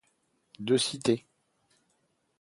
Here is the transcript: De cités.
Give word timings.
De 0.57 0.77
cités. 0.77 1.27